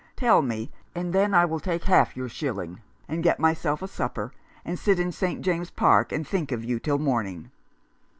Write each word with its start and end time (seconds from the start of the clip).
Tell 0.15 0.41
me, 0.41 0.71
and 0.95 1.13
then 1.13 1.35
I 1.35 1.45
will 1.45 1.59
take 1.59 1.83
half 1.83 2.17
your 2.17 2.27
shilling 2.27 2.81
and 3.07 3.21
get 3.21 3.39
myself 3.39 3.83
a 3.83 3.87
supper, 3.87 4.33
and 4.65 4.79
sit 4.79 4.99
in 4.99 5.11
St. 5.11 5.41
James's 5.43 5.69
Park, 5.69 6.11
and 6.11 6.27
think 6.27 6.51
of 6.51 6.63
you 6.63 6.79
till 6.79 6.97
morning." 6.97 7.51